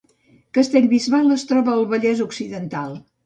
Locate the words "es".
1.35-1.45